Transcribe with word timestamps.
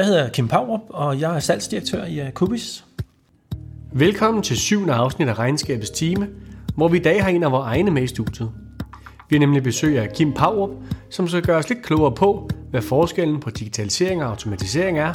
Jeg 0.00 0.06
hedder 0.06 0.28
Kim 0.28 0.48
Paurup, 0.48 0.80
og 0.88 1.20
jeg 1.20 1.36
er 1.36 1.40
salgsdirektør 1.40 2.04
i 2.04 2.20
øh, 2.20 2.30
Kubis. 2.30 2.84
Velkommen 3.92 4.42
til 4.42 4.56
syvende 4.56 4.92
afsnit 4.94 5.28
af 5.28 5.38
Regnskabets 5.38 5.90
Time, 5.90 6.28
hvor 6.76 6.88
vi 6.88 6.96
i 6.96 7.00
dag 7.00 7.22
har 7.22 7.30
en 7.30 7.42
af 7.42 7.52
vores 7.52 7.66
egne 7.66 7.90
med 7.90 8.02
i 8.02 8.06
studiet. 8.06 8.50
Vi 9.28 9.36
har 9.36 9.40
nemlig 9.40 9.62
besøg 9.62 9.98
af 9.98 10.12
Kim 10.12 10.32
Paurup, 10.32 10.70
som 11.10 11.28
skal 11.28 11.42
gøre 11.42 11.56
os 11.56 11.68
lidt 11.68 11.82
klogere 11.82 12.14
på, 12.14 12.48
hvad 12.70 12.82
forskellen 12.82 13.40
på 13.40 13.50
digitalisering 13.50 14.22
og 14.22 14.30
automatisering 14.30 14.98
er, 14.98 15.12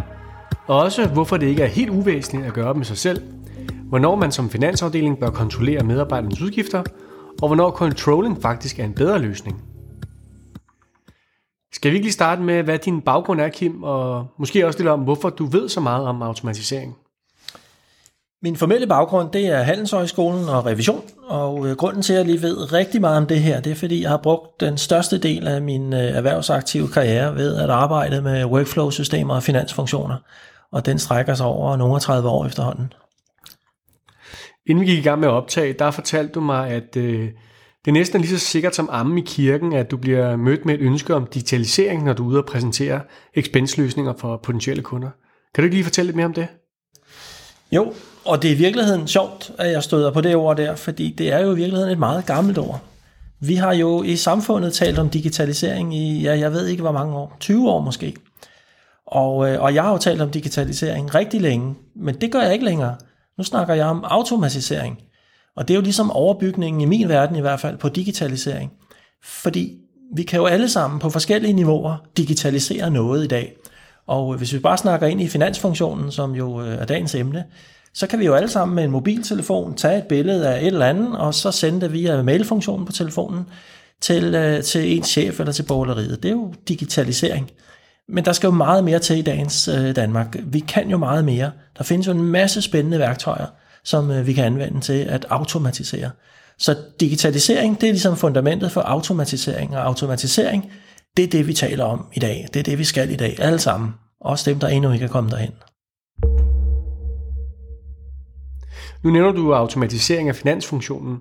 og 0.68 0.80
også 0.80 1.08
hvorfor 1.08 1.38
det 1.38 1.48
ikke 1.48 1.64
er 1.64 1.68
helt 1.68 1.90
uvæsentligt 1.90 2.48
at 2.48 2.54
gøre 2.54 2.68
op 2.68 2.78
med 2.78 2.86
sig 2.86 2.98
selv, 2.98 3.22
hvornår 3.84 4.16
man 4.16 4.32
som 4.32 4.50
finansafdeling 4.50 5.20
bør 5.20 5.30
kontrollere 5.30 5.84
medarbejdernes 5.84 6.42
udgifter, 6.42 6.84
og 7.42 7.48
hvornår 7.48 7.72
controlling 7.72 8.42
faktisk 8.42 8.80
er 8.80 8.84
en 8.84 8.94
bedre 8.94 9.20
løsning. 9.20 9.75
Skal 11.76 11.92
vi 11.92 11.96
ikke 11.96 12.06
lige 12.06 12.14
starte 12.14 12.42
med, 12.42 12.64
hvad 12.64 12.80
din 12.80 13.02
baggrund 13.02 13.42
er, 13.42 13.50
Kim, 13.50 13.84
og 13.84 14.28
måske 14.40 14.68
også 14.68 14.80
lidt 14.80 14.90
om, 14.90 15.00
hvorfor 15.00 15.30
du 15.30 15.46
ved 15.46 15.70
så 15.70 15.80
meget 15.80 16.08
om 16.08 16.22
automatisering? 16.22 16.96
Min 18.44 18.56
formelle 18.56 18.88
baggrund, 18.88 19.32
det 19.32 19.48
er 19.48 19.64
Handelshøjskolen 19.64 20.50
og 20.50 20.66
revision, 20.66 21.04
og 21.28 21.68
øh, 21.68 21.76
grunden 21.76 22.02
til, 22.02 22.14
at 22.14 22.20
jeg 22.20 22.26
lige 22.26 22.42
ved 22.42 22.74
rigtig 22.74 23.02
meget 23.02 23.18
om 23.18 23.28
det 23.28 23.40
her, 23.40 23.60
det 23.60 23.72
er, 23.72 23.76
fordi 23.76 24.02
jeg 24.02 24.10
har 24.10 24.18
brugt 24.18 24.60
den 24.60 24.78
største 24.78 25.18
del 25.18 25.48
af 25.48 25.62
min 25.62 25.94
øh, 25.94 26.00
erhvervsaktive 26.00 26.88
karriere 26.88 27.36
ved 27.36 27.56
at 27.56 27.70
arbejde 27.70 28.22
med 28.22 28.46
workflow-systemer 28.46 29.36
og 29.36 29.44
finansfunktioner, 29.44 30.18
og 30.72 30.86
den 30.86 31.00
strækker 31.00 31.34
sig 31.34 31.46
over 31.46 31.76
nogle 31.76 32.00
30 32.00 32.30
år 32.30 32.46
efterhånden. 32.46 32.94
Inden 34.66 34.82
vi 34.82 34.90
gik 34.90 35.00
i 35.00 35.02
gang 35.02 35.20
med 35.20 35.28
at 35.28 35.34
optage, 35.34 35.74
der 35.74 35.92
fortalte 35.92 36.34
du 36.34 36.40
mig, 36.40 36.70
at 36.70 36.98
øh, 36.98 37.30
det 37.86 37.92
er 37.92 37.94
næsten 37.94 38.22
lige 38.22 38.40
så 38.40 38.46
sikkert 38.46 38.76
som 38.76 38.90
ammen 38.92 39.18
i 39.18 39.22
kirken, 39.22 39.74
at 39.74 39.92
du 39.92 39.98
bliver 39.98 40.36
mødt 40.36 40.66
med 40.66 40.74
et 40.74 40.82
ønske 40.82 41.16
om 41.16 41.28
digitalisering, 41.34 42.04
når 42.04 42.14
du 42.14 42.24
er 42.24 42.28
ude 42.28 42.38
og 42.38 42.46
præsentere 42.46 43.02
expense-løsninger 43.34 44.14
for 44.18 44.38
potentielle 44.38 44.84
kunder. 44.84 45.10
Kan 45.56 45.62
du 45.62 45.66
ikke 45.66 45.76
lige 45.76 45.84
fortælle 45.84 46.08
lidt 46.08 46.16
mere 46.16 46.26
om 46.26 46.34
det? 46.34 46.48
Jo, 47.72 47.94
og 48.26 48.42
det 48.42 48.52
er 48.52 48.56
i 48.56 48.58
virkeligheden 48.58 49.08
sjovt, 49.08 49.52
at 49.58 49.72
jeg 49.72 49.84
støder 49.84 50.12
på 50.12 50.22
det 50.22 50.36
ord 50.36 50.58
der, 50.58 50.76
fordi 50.76 51.16
det 51.18 51.34
er 51.34 51.40
jo 51.40 51.52
i 51.52 51.56
virkeligheden 51.56 51.92
et 51.92 52.00
meget 52.00 52.26
gammelt 52.26 52.58
ord. 52.58 52.82
Vi 53.40 53.56
har 53.56 53.74
jo 53.74 54.04
i 54.04 54.16
samfundet 54.16 54.74
talt 54.74 55.00
om 55.00 55.10
digitalisering 55.10 55.96
i, 55.96 56.22
ja, 56.22 56.38
jeg 56.38 56.52
ved 56.52 56.68
ikke 56.68 56.82
hvor 56.82 56.92
mange 56.92 57.16
år, 57.16 57.38
20 57.40 57.70
år 57.70 57.82
måske. 57.82 58.16
Og, 59.08 59.50
øh, 59.50 59.62
og 59.62 59.74
jeg 59.74 59.84
har 59.84 59.92
jo 59.92 59.98
talt 59.98 60.22
om 60.22 60.30
digitalisering 60.30 61.16
rigtig 61.16 61.42
længe, 61.42 61.76
men 61.96 62.16
det 62.22 62.32
gør 62.32 62.42
jeg 62.42 62.54
ikke 62.54 62.66
længere. 62.66 62.96
Nu 63.38 63.44
snakker 63.44 63.74
jeg 63.74 63.86
om 63.86 64.04
automatisering. 64.04 65.00
Og 65.56 65.68
det 65.68 65.74
er 65.74 65.76
jo 65.76 65.82
ligesom 65.82 66.12
overbygningen 66.12 66.82
i 66.82 66.86
min 66.86 67.10
verden 67.10 67.36
i 67.36 67.42
hvert 67.42 67.60
fald 67.60 67.78
på 67.78 67.90
digitalisering. 67.90 68.72
Fordi 69.24 69.78
vi 70.16 70.24
kan 70.24 70.40
jo 70.40 70.46
alle 70.46 70.70
sammen 70.70 71.00
på 71.00 71.10
forskellige 71.10 71.54
niveauer 71.54 72.06
digitalisere 72.18 72.92
noget 72.92 73.24
i 73.24 73.28
dag. 73.28 73.56
Og 74.08 74.34
øh, 74.34 74.38
hvis 74.38 74.54
vi 74.54 74.60
bare 74.60 74.78
snakker 74.78 75.08
ind 75.08 75.22
i 75.22 75.28
finansfunktionen, 75.28 76.12
som 76.12 76.36
jo 76.36 76.62
øh, 76.62 76.74
er 76.74 76.86
dagens 76.86 77.16
emne, 77.16 77.44
så 77.94 78.08
kan 78.08 78.20
vi 78.20 78.26
jo 78.26 78.34
alle 78.34 78.50
sammen 78.50 78.76
med 78.76 78.84
en 78.84 78.92
mobiltelefon 78.92 79.76
tage 79.76 79.98
et 79.98 80.04
billede 80.04 80.50
af 80.50 80.62
et 80.62 80.68
eller 80.68 80.86
andet, 80.86 81.18
og 81.18 81.34
så 81.34 81.52
sende 81.52 81.82
det 81.82 81.94
via 81.94 82.22
mailfunktionen 82.22 82.86
på 82.86 82.92
telefonen 82.92 83.46
til, 84.02 84.36
øh, 84.36 84.64
til 84.64 84.96
ens 84.96 85.08
chef 85.08 85.40
eller 85.40 85.54
til 85.54 85.64
borgeriet. 85.64 86.24
Det 86.24 86.30
er 86.30 86.36
jo 86.36 86.54
digitalisering. 86.68 87.52
Men 88.10 88.26
der 88.26 88.32
skal 88.32 88.48
jo 88.48 88.52
meget 88.52 88.84
mere 88.84 89.00
til 89.00 89.18
i 89.18 89.22
dagens 89.22 89.70
Danmark. 89.96 90.38
Vi 90.44 90.60
kan 90.60 90.90
jo 90.90 90.98
meget 90.98 91.26
mere. 91.26 91.52
Der 91.78 91.84
findes 91.84 92.08
jo 92.08 92.12
en 92.12 92.24
masse 92.24 92.62
spændende 92.62 93.00
værktøjer, 93.00 93.46
som 93.86 94.12
øh, 94.12 94.28
vi 94.28 94.34
kan 94.34 94.46
anvende 94.46 94.82
til 94.82 95.04
at 95.04 95.26
automatisere. 95.30 96.12
Så 96.58 96.78
digitalisering, 97.00 97.82
det 97.82 97.88
er 97.88 97.94
ligesom 97.94 98.18
fundamentet 98.18 98.72
for 98.72 98.82
automatisering, 98.82 99.78
og 99.78 99.86
automatisering, 99.86 100.72
det 101.18 101.24
er 101.24 101.28
det, 101.28 101.48
vi 101.48 101.54
taler 101.54 101.84
om 101.84 102.06
i 102.14 102.20
dag. 102.20 102.48
Det 102.54 102.60
er 102.60 102.64
det, 102.64 102.80
vi 102.80 102.84
skal 102.84 103.12
i 103.12 103.16
dag, 103.16 103.36
alle 103.40 103.60
sammen. 103.60 103.90
Også 104.22 104.50
dem, 104.50 104.60
der 104.60 104.68
endnu 104.68 104.92
ikke 104.92 105.06
er 105.06 105.10
kommet 105.10 105.32
derhen. 105.32 105.52
Nu 109.04 109.12
nævner 109.12 109.32
du 109.32 109.54
automatisering 109.54 110.30
af 110.30 110.36
finansfunktionen. 110.36 111.18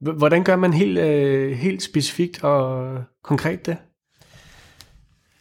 Hvordan 0.00 0.44
gør 0.44 0.56
man 0.56 0.72
helt, 0.72 0.98
øh, 0.98 1.56
helt 1.56 1.82
specifikt 1.82 2.44
og 2.44 2.96
konkret 3.24 3.66
det? 3.66 3.76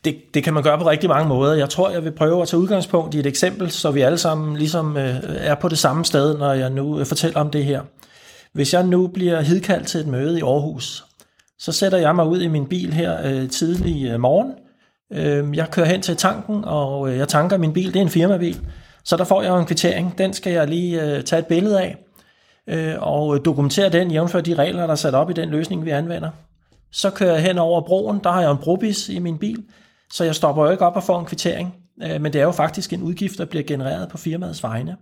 Det, 0.05 0.15
det 0.33 0.43
kan 0.43 0.53
man 0.53 0.63
gøre 0.63 0.77
på 0.77 0.89
rigtig 0.89 1.09
mange 1.09 1.27
måder. 1.27 1.53
Jeg 1.53 1.69
tror, 1.69 1.89
jeg 1.89 2.03
vil 2.03 2.11
prøve 2.11 2.41
at 2.41 2.47
tage 2.47 2.59
udgangspunkt 2.59 3.15
i 3.15 3.19
et 3.19 3.25
eksempel, 3.25 3.71
så 3.71 3.91
vi 3.91 4.01
alle 4.01 4.17
sammen 4.17 4.57
ligesom 4.57 4.97
øh, 4.97 5.15
er 5.25 5.55
på 5.55 5.69
det 5.69 5.77
samme 5.77 6.05
sted, 6.05 6.37
når 6.37 6.53
jeg 6.53 6.69
nu 6.69 6.99
øh, 6.99 7.05
fortæller 7.05 7.39
om 7.39 7.49
det 7.49 7.65
her. 7.65 7.81
Hvis 8.53 8.73
jeg 8.73 8.83
nu 8.83 9.07
bliver 9.07 9.41
hidkaldt 9.41 9.87
til 9.87 9.99
et 9.99 10.07
møde 10.07 10.39
i 10.39 10.41
Aarhus, 10.41 11.05
så 11.59 11.71
sætter 11.71 11.97
jeg 11.97 12.15
mig 12.15 12.27
ud 12.27 12.41
i 12.41 12.47
min 12.47 12.65
bil 12.65 12.93
her 12.93 13.27
øh, 13.27 13.49
tidlig 13.49 14.11
øh, 14.11 14.19
morgen. 14.19 14.51
Øh, 15.13 15.57
jeg 15.57 15.71
kører 15.71 15.87
hen 15.87 16.01
til 16.01 16.17
tanken, 16.17 16.63
og 16.65 17.11
øh, 17.11 17.17
jeg 17.17 17.27
tanker 17.27 17.57
min 17.57 17.73
bil. 17.73 17.87
Det 17.87 17.95
er 17.95 18.01
en 18.01 18.09
firmabil. 18.09 18.59
Så 19.03 19.17
der 19.17 19.23
får 19.23 19.41
jeg 19.41 19.59
en 19.59 19.65
kvittering. 19.65 20.17
Den 20.17 20.33
skal 20.33 20.53
jeg 20.53 20.67
lige 20.67 21.01
øh, 21.01 21.23
tage 21.23 21.39
et 21.39 21.45
billede 21.45 21.81
af, 21.81 21.97
øh, 22.67 22.95
og 22.99 23.35
øh, 23.35 23.45
dokumentere 23.45 23.89
den 23.89 24.11
jævnfør 24.11 24.41
de 24.41 24.53
regler, 24.53 24.81
der 24.81 24.91
er 24.91 24.95
sat 24.95 25.13
op 25.13 25.29
i 25.29 25.33
den 25.33 25.49
løsning, 25.49 25.85
vi 25.85 25.89
anvender. 25.89 26.29
Så 26.91 27.09
kører 27.09 27.33
jeg 27.33 27.43
hen 27.43 27.57
over 27.57 27.81
broen. 27.81 28.19
Der 28.23 28.31
har 28.31 28.41
jeg 28.41 28.51
en 28.51 28.57
brobis 28.57 29.09
i 29.09 29.19
min 29.19 29.37
bil. 29.37 29.63
Så 30.11 30.23
jeg 30.23 30.35
stopper 30.35 30.65
jo 30.65 30.71
ikke 30.71 30.85
op 30.85 30.95
og 30.95 31.03
får 31.03 31.19
en 31.19 31.25
kvittering, 31.25 31.75
øh, 32.03 32.21
men 32.21 32.33
det 32.33 32.41
er 32.41 32.45
jo 32.45 32.51
faktisk 32.51 32.93
en 32.93 33.03
udgift, 33.03 33.37
der 33.37 33.45
bliver 33.45 33.63
genereret 33.63 34.09
på 34.09 34.17
firmaets 34.17 34.63
vegne. 34.63 34.97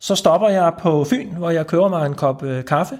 Så 0.00 0.14
stopper 0.14 0.48
jeg 0.48 0.72
på 0.78 1.04
Fyn, 1.04 1.34
hvor 1.34 1.50
jeg 1.50 1.66
køber 1.66 1.88
mig 1.88 2.06
en 2.06 2.14
kop 2.14 2.42
øh, 2.42 2.64
kaffe. 2.64 2.98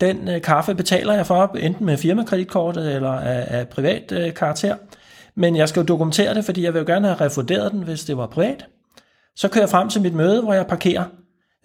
Den 0.00 0.28
øh, 0.28 0.42
kaffe 0.42 0.74
betaler 0.74 1.14
jeg 1.14 1.26
for, 1.26 1.56
enten 1.58 1.86
med 1.86 1.96
firmakreditkortet 1.96 2.94
eller 2.94 3.12
af, 3.12 3.58
af 3.58 3.68
privat 3.68 4.12
øh, 4.12 4.34
karakter. 4.34 4.76
Men 5.34 5.56
jeg 5.56 5.68
skal 5.68 5.80
jo 5.80 5.86
dokumentere 5.86 6.34
det, 6.34 6.44
fordi 6.44 6.64
jeg 6.64 6.74
vil 6.74 6.80
jo 6.80 6.86
gerne 6.86 7.08
have 7.08 7.20
refunderet 7.20 7.72
den, 7.72 7.82
hvis 7.82 8.04
det 8.04 8.16
var 8.16 8.26
privat. 8.26 8.66
Så 9.36 9.48
kører 9.48 9.62
jeg 9.62 9.70
frem 9.70 9.88
til 9.88 10.02
mit 10.02 10.14
møde, 10.14 10.42
hvor 10.42 10.52
jeg 10.54 10.66
parkerer 10.66 11.04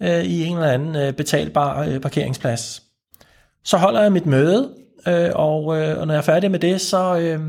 øh, 0.02 0.24
i 0.24 0.44
en 0.44 0.56
eller 0.56 0.68
anden 0.68 0.96
øh, 0.96 1.12
betalbar 1.12 1.84
øh, 1.84 2.00
parkeringsplads. 2.00 2.82
Så 3.64 3.76
holder 3.76 4.02
jeg 4.02 4.12
mit 4.12 4.26
møde, 4.26 4.70
øh, 5.08 5.30
og, 5.34 5.80
øh, 5.80 5.98
og 6.00 6.06
når 6.06 6.14
jeg 6.14 6.18
er 6.18 6.22
færdig 6.22 6.50
med 6.50 6.58
det, 6.58 6.80
så, 6.80 7.18
øh, 7.18 7.40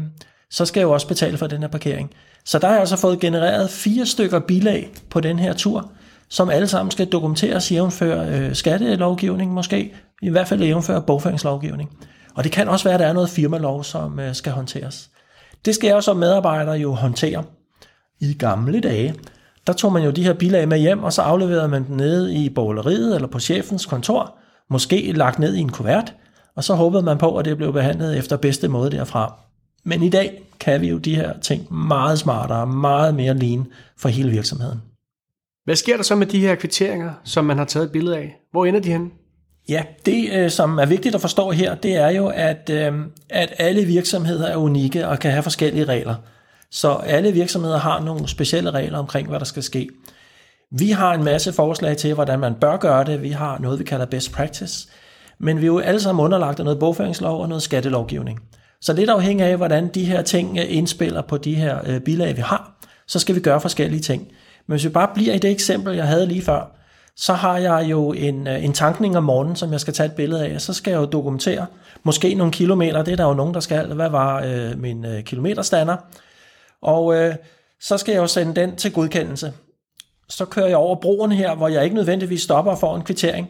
så 0.52 0.66
skal 0.66 0.80
jeg 0.80 0.86
jo 0.86 0.92
også 0.92 1.08
betale 1.08 1.38
for 1.38 1.48
den 1.48 1.62
her 1.62 1.68
parkering. 1.68 2.12
Så 2.46 2.60
der 2.60 2.68
har 2.68 2.74
jeg 2.74 2.80
altså 2.80 2.98
fået 2.98 3.20
genereret 3.20 3.70
fire 3.70 4.06
stykker 4.06 4.40
bilag 4.40 4.90
på 5.10 5.20
den 5.20 5.40
her 5.40 5.54
tur, 5.54 5.92
som 6.30 6.50
alle 6.50 6.68
sammen 6.68 6.92
skal 6.92 7.06
dokumenteres 7.06 7.72
jævnfør 7.72 8.26
øh, 8.30 8.56
skattelovgivning 8.56 9.54
måske, 9.54 9.94
i 10.22 10.30
hvert 10.30 10.48
fald 10.48 10.64
jævnfør 10.64 11.00
bogføringslovgivning. 11.00 11.98
Og 12.36 12.44
det 12.44 12.52
kan 12.52 12.70
også 12.70 12.84
være, 12.86 12.94
at 12.94 13.00
der 13.00 13.08
er 13.08 13.14
noget 13.14 13.30
firmalov, 13.30 13.84
som 13.84 14.20
øh, 14.20 14.36
skal 14.36 14.52
håndteres. 14.52 15.10
Det 15.66 15.76
skal 15.76 15.88
jeg 15.88 16.04
som 16.04 16.18
medarbejder 16.18 16.74
jo 16.74 16.94
håndtere. 16.94 17.44
I 18.20 18.34
gamle 18.34 18.80
dage, 18.80 19.16
der 19.68 19.74
tog 19.74 19.94
man 19.94 20.04
jo 20.04 20.12
de 20.12 20.24
her 20.24 20.34
bilag 20.34 20.68
med 20.68 20.78
hjem, 20.78 21.04
og 21.04 21.14
så 21.14 21.22
afleverede 21.22 21.68
man 21.68 21.88
dem 21.88 21.96
nede 21.96 22.36
i 22.36 22.50
borgeriet 22.50 23.16
eller 23.16 23.28
på 23.28 23.40
chefens 23.40 23.86
kontor, 23.86 24.36
måske 24.70 25.12
lagt 25.12 25.40
ned 25.40 25.56
i 25.56 25.60
en 25.60 25.72
kuvert, 25.72 26.14
og 26.56 26.64
så 26.64 26.74
håbede 26.74 27.04
man 27.04 27.18
på, 27.18 27.38
at 27.38 27.46
det 27.46 27.58
blev 27.58 27.74
behandlet 27.74 28.18
efter 28.18 28.38
bedste 28.38 28.68
måde 28.68 28.92
derfra. 28.92 29.40
Men 29.86 30.04
i 30.04 30.10
dag 30.10 30.42
kan 30.60 30.82
vi 30.82 30.90
jo 30.90 30.98
de 30.98 31.16
her 31.16 31.40
ting 31.40 31.74
meget 31.74 32.20
smartere, 32.20 32.68
meget 32.68 33.16
mere 33.16 33.38
lean 33.38 33.68
for 33.98 34.10
hele 34.10 34.30
virksomheden. 34.32 34.82
Hvad 35.66 35.76
sker 35.76 35.96
der 35.96 36.04
så 36.04 36.16
med 36.16 36.28
de 36.28 36.40
her 36.40 36.56
kvitteringer, 36.56 37.14
som 37.24 37.46
man 37.46 37.58
har 37.58 37.66
taget 37.66 37.86
et 37.86 37.92
billede 37.92 38.18
af? 38.18 38.36
Hvor 38.52 38.66
ender 38.66 38.80
de 38.80 38.92
hen? 38.92 39.12
Ja, 39.70 39.84
det 40.06 40.30
øh, 40.34 40.50
som 40.50 40.78
er 40.78 40.86
vigtigt 40.86 41.16
at 41.16 41.22
forstå 41.22 41.52
her, 41.52 41.76
det 41.76 41.96
er 41.96 42.10
jo, 42.10 42.28
at, 42.28 42.70
øh, 42.70 42.94
at 43.30 43.54
alle 43.58 43.86
virksomheder 43.86 44.48
er 44.48 44.56
unikke 44.56 45.08
og 45.08 45.20
kan 45.20 45.32
have 45.32 45.44
forskellige 45.44 45.86
regler. 45.86 46.16
Så 46.72 46.94
alle 46.94 47.32
virksomheder 47.32 47.78
har 47.78 48.04
nogle 48.04 48.28
specielle 48.28 48.72
regler 48.72 49.00
omkring, 49.00 49.28
hvad 49.28 49.40
der 49.40 49.46
skal 49.46 49.64
ske. 49.64 49.90
Vi 50.72 50.90
har 50.90 51.14
en 51.14 51.24
masse 51.24 51.54
forslag 51.54 51.98
til, 51.98 52.14
hvordan 52.14 52.40
man 52.40 52.56
bør 52.56 52.78
gøre 52.78 53.04
det. 53.04 53.22
Vi 53.22 53.30
har 53.30 53.60
noget, 53.60 53.80
vi 53.80 53.84
kalder 53.84 54.06
best 54.06 54.32
practice. 54.32 54.88
Men 55.40 55.58
vi 55.58 55.62
er 55.62 55.68
jo 55.68 55.80
alle 55.80 56.00
sammen 56.00 56.26
underlagt 56.26 56.60
af 56.60 56.66
noget 56.66 56.80
bogføringslov 56.80 57.42
og 57.42 57.50
noget 57.50 57.64
skattelovgivning. 57.64 58.40
Så 58.86 58.94
lidt 58.94 59.10
afhængig 59.10 59.46
af, 59.46 59.58
hvordan 59.58 59.88
de 59.88 60.06
her 60.06 60.22
ting 60.22 60.58
øh, 60.58 60.66
indspiller 60.68 61.22
på 61.22 61.38
de 61.38 61.56
her 61.56 61.80
øh, 61.86 62.00
bilag, 62.00 62.36
vi 62.36 62.42
har, 62.42 62.72
så 63.08 63.20
skal 63.20 63.36
vi 63.36 63.40
gøre 63.40 63.62
forskellige 63.62 64.02
ting. 64.02 64.22
Men 64.68 64.74
hvis 64.74 64.84
vi 64.84 64.90
bare 64.90 65.10
bliver 65.14 65.34
i 65.34 65.38
det 65.38 65.52
eksempel, 65.52 65.96
jeg 65.96 66.08
havde 66.08 66.26
lige 66.26 66.42
før, 66.42 66.76
så 67.16 67.34
har 67.34 67.58
jeg 67.58 67.86
jo 67.90 68.14
en, 68.14 68.48
øh, 68.48 68.66
en 68.66 68.74
tankning 68.74 69.18
om 69.18 69.24
morgenen, 69.24 69.56
som 69.56 69.72
jeg 69.72 69.80
skal 69.80 69.94
tage 69.94 70.08
et 70.08 70.16
billede 70.16 70.46
af, 70.46 70.62
så 70.62 70.74
skal 70.74 70.92
jeg 70.92 70.98
jo 70.98 71.06
dokumentere, 71.06 71.66
måske 72.04 72.36
nogle 72.36 72.52
kilometer, 72.54 73.04
det 73.04 73.12
er 73.12 73.16
der 73.16 73.28
jo 73.28 73.34
nogen, 73.34 73.54
der 73.54 73.60
skal, 73.60 73.94
hvad 73.94 74.10
var 74.10 74.44
øh, 74.46 74.80
min 74.80 75.06
øh, 75.06 75.24
kilometerstander, 75.24 75.98
og 76.82 77.16
øh, 77.16 77.36
så 77.82 77.98
skal 77.98 78.12
jeg 78.12 78.22
jo 78.22 78.28
sende 78.28 78.62
den 78.62 78.76
til 78.76 78.94
godkendelse. 78.94 79.54
Så 80.30 80.46
kører 80.46 80.68
jeg 80.68 80.78
over 80.78 80.96
broen 80.96 81.32
her, 81.32 81.56
hvor 81.56 81.68
jeg 81.68 81.84
ikke 81.84 81.96
nødvendigvis 81.96 82.42
stopper 82.42 82.76
for 82.76 82.96
en 82.96 83.04
kvittering, 83.04 83.50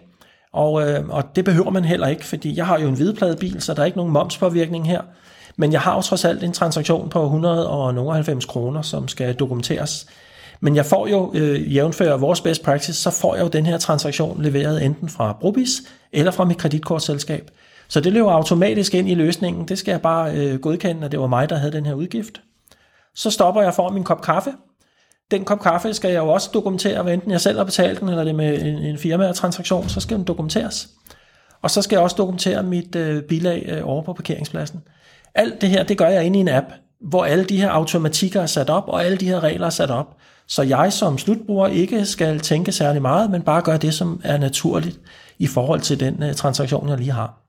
og, 0.54 0.90
øh, 0.90 1.10
og 1.10 1.36
det 1.36 1.46
behøver 1.46 1.70
man 1.70 1.86
heller 1.86 2.08
ikke, 2.08 2.26
fordi 2.26 2.58
jeg 2.58 2.66
har 2.68 2.80
jo 2.80 2.88
en 2.88 2.96
hvidpladebil, 2.96 3.62
så 3.62 3.74
der 3.74 3.82
er 3.82 3.86
ikke 3.86 3.98
nogen 3.98 4.14
momspåvirkning 4.14 4.88
her. 4.88 5.02
Men 5.58 5.72
jeg 5.72 5.82
har 5.82 5.96
jo 5.96 6.02
trods 6.02 6.26
alt 6.26 6.44
en 6.44 6.54
transaktion 6.54 7.10
på 7.10 7.24
190 7.24 8.46
kroner, 8.46 8.82
som 8.82 9.08
skal 9.08 9.36
dokumenteres. 9.36 10.08
Men 10.60 10.76
jeg 10.76 10.86
får 10.86 11.08
jo, 11.08 11.32
øh, 11.34 11.76
jævnfør 11.76 12.18
vores 12.18 12.42
best 12.42 12.64
practice, 12.64 13.02
så 13.02 13.12
får 13.12 13.36
jeg 13.36 13.44
jo 13.44 13.48
den 13.48 13.66
her 13.66 13.78
transaktion 13.78 14.42
leveret 14.42 14.84
enten 14.84 15.10
fra 15.10 15.38
Brobis 15.42 15.82
eller 16.12 16.32
fra 16.32 16.46
mit 16.46 16.58
kreditkortselskab. 16.58 17.52
Så 17.88 18.00
det 18.00 18.14
løber 18.14 18.32
automatisk 18.32 18.94
ind 18.94 19.10
i 19.10 19.14
løsningen. 19.14 19.68
Det 19.68 19.78
skal 19.78 19.92
jeg 19.92 20.02
bare 20.02 20.36
øh, 20.36 20.60
godkende, 20.60 21.06
at 21.06 21.12
det 21.12 21.20
var 21.20 21.28
mig, 21.28 21.50
der 21.50 21.56
havde 21.56 21.72
den 21.72 21.86
her 21.86 21.94
udgift. 21.94 22.42
Så 23.16 23.32
stopper 23.32 23.62
jeg 23.62 23.74
for 23.74 23.90
min 23.90 24.04
kop 24.04 24.22
kaffe. 24.22 24.54
Den 25.32 25.46
kop 25.46 25.60
kaffe 25.60 25.94
skal 25.94 26.12
jeg 26.12 26.20
jo 26.20 26.28
også 26.28 26.50
dokumentere, 26.54 27.04
hvad 27.04 27.14
enten 27.14 27.32
jeg 27.32 27.42
selv 27.42 27.58
har 27.58 27.66
betalt 27.66 28.00
den, 28.00 28.10
eller 28.10 28.24
det 28.24 28.32
er 28.32 28.36
med 28.36 28.62
en, 28.62 28.76
en 28.76 28.98
firma-transaktion, 28.98 29.90
så 29.90 30.00
skal 30.00 30.18
den 30.18 30.26
dokumenteres. 30.26 30.90
Og 31.62 31.72
så 31.72 31.82
skal 31.82 31.96
jeg 31.96 32.04
også 32.04 32.16
dokumentere 32.16 32.64
mit 32.64 32.96
øh, 32.96 33.24
bilag 33.24 33.66
øh, 33.68 33.90
over 33.90 34.04
på 34.04 34.14
parkeringspladsen. 34.14 34.84
Alt 35.36 35.62
det 35.62 35.70
her, 35.70 35.84
det 35.84 35.98
gør 35.98 36.08
jeg 36.08 36.24
inde 36.24 36.38
i 36.38 36.42
en 36.42 36.48
app, 36.48 36.66
hvor 37.02 37.26
alle 37.26 37.46
de 37.46 37.58
her 37.58 37.70
automatikker 37.70 38.42
er 38.42 38.46
sat 38.46 38.70
op, 38.70 38.84
og 38.88 39.06
alle 39.06 39.18
de 39.18 39.28
her 39.28 39.44
regler 39.44 39.66
er 39.66 39.70
sat 39.70 39.92
op. 39.92 40.18
Så 40.48 40.64
jeg 40.64 40.94
som 40.94 41.18
slutbruger 41.18 41.68
ikke 41.68 42.06
skal 42.06 42.40
tænke 42.40 42.72
særlig 42.72 43.02
meget, 43.02 43.32
men 43.32 43.42
bare 43.42 43.62
gøre 43.62 43.78
det, 43.78 43.94
som 43.94 44.22
er 44.24 44.38
naturligt 44.38 45.00
i 45.40 45.48
forhold 45.48 45.80
til 45.80 46.00
den 46.00 46.24
øh, 46.24 46.34
transaktion, 46.34 46.90
jeg 46.90 46.98
lige 46.98 47.12
har. 47.12 47.42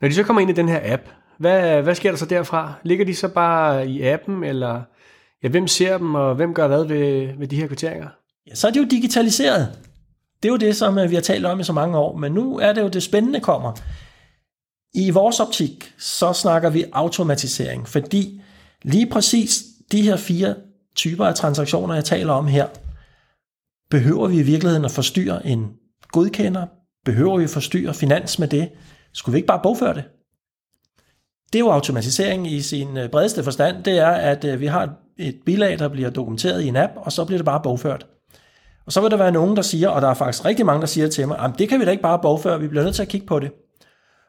Når 0.00 0.08
de 0.08 0.14
så 0.14 0.22
kommer 0.22 0.40
ind 0.40 0.50
i 0.50 0.54
den 0.54 0.68
her 0.68 0.80
app, 0.84 1.02
hvad, 1.38 1.82
hvad 1.82 1.94
sker 1.94 2.10
der 2.10 2.18
så 2.18 2.26
derfra? 2.26 2.72
Ligger 2.82 3.04
de 3.04 3.14
så 3.14 3.28
bare 3.28 3.88
i 3.88 4.02
appen, 4.02 4.44
eller 4.44 4.82
ja, 5.42 5.48
hvem 5.48 5.68
ser 5.68 5.98
dem, 5.98 6.14
og 6.14 6.34
hvem 6.34 6.54
gør 6.54 6.66
hvad 6.66 6.84
ved, 6.84 7.38
ved 7.38 7.48
de 7.48 7.56
her 7.56 7.66
kvitteringer? 7.66 8.08
Ja, 8.50 8.54
så 8.54 8.66
er 8.66 8.70
det 8.70 8.80
jo 8.80 8.86
digitaliseret. 8.90 9.68
Det 10.42 10.48
er 10.48 10.52
jo 10.52 10.56
det, 10.56 10.76
som 10.76 10.98
øh, 10.98 11.10
vi 11.10 11.14
har 11.14 11.22
talt 11.22 11.46
om 11.46 11.60
i 11.60 11.64
så 11.64 11.72
mange 11.72 11.98
år, 11.98 12.16
men 12.16 12.32
nu 12.32 12.58
er 12.58 12.72
det 12.72 12.82
jo 12.82 12.88
det 12.88 13.02
spændende 13.02 13.40
kommer. 13.40 13.72
I 14.96 15.10
vores 15.10 15.40
optik, 15.40 15.92
så 15.98 16.32
snakker 16.32 16.70
vi 16.70 16.84
automatisering, 16.92 17.88
fordi 17.88 18.40
lige 18.82 19.06
præcis 19.06 19.64
de 19.92 20.02
her 20.02 20.16
fire 20.16 20.54
typer 20.94 21.26
af 21.26 21.34
transaktioner, 21.34 21.94
jeg 21.94 22.04
taler 22.04 22.32
om 22.32 22.46
her, 22.46 22.66
behøver 23.90 24.28
vi 24.28 24.38
i 24.38 24.42
virkeligheden 24.42 24.84
at 24.84 24.90
forstyrre 24.90 25.46
en 25.46 25.72
godkender? 26.12 26.66
Behøver 27.04 27.38
vi 27.38 27.44
at 27.44 27.50
forstyrre 27.50 27.94
finans 27.94 28.38
med 28.38 28.48
det? 28.48 28.68
Skulle 29.12 29.32
vi 29.32 29.38
ikke 29.38 29.46
bare 29.46 29.60
bogføre 29.62 29.94
det? 29.94 30.04
Det 31.52 31.58
er 31.58 31.64
jo 31.64 31.70
automatisering 31.70 32.52
i 32.52 32.62
sin 32.62 32.96
øh, 32.96 33.10
bredeste 33.10 33.44
forstand. 33.44 33.84
Det 33.84 33.98
er, 33.98 34.10
at 34.10 34.44
øh, 34.44 34.60
vi 34.60 34.66
har 34.66 34.94
et 35.18 35.36
bilag, 35.46 35.78
der 35.78 35.88
bliver 35.88 36.10
dokumenteret 36.10 36.62
i 36.62 36.68
en 36.68 36.76
app, 36.76 36.92
og 36.96 37.12
så 37.12 37.24
bliver 37.24 37.38
det 37.38 37.46
bare 37.46 37.60
bogført. 37.62 38.06
Og 38.86 38.92
så 38.92 39.00
vil 39.00 39.10
der 39.10 39.16
være 39.16 39.32
nogen, 39.32 39.56
der 39.56 39.62
siger, 39.62 39.88
og 39.88 40.02
der 40.02 40.08
er 40.08 40.14
faktisk 40.14 40.44
rigtig 40.44 40.66
mange, 40.66 40.80
der 40.80 40.86
siger 40.86 41.08
til 41.08 41.28
mig, 41.28 41.52
det 41.58 41.68
kan 41.68 41.80
vi 41.80 41.84
da 41.84 41.90
ikke 41.90 42.02
bare 42.02 42.18
bogføre, 42.22 42.60
vi 42.60 42.68
bliver 42.68 42.84
nødt 42.84 42.94
til 42.94 43.02
at 43.02 43.08
kigge 43.08 43.26
på 43.26 43.38
det. 43.38 43.50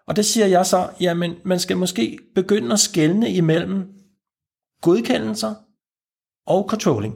Og 0.08 0.16
det 0.16 0.26
siger 0.26 0.46
jeg 0.46 0.66
så, 0.66 0.90
jamen 1.00 1.36
man 1.46 1.60
skal 1.60 1.78
måske 1.78 2.18
begynde 2.36 2.74
at 2.74 2.80
skelne 2.80 3.32
imellem 3.32 3.88
godkendelser 4.82 5.54
og 6.48 6.66
controlling. 6.70 7.16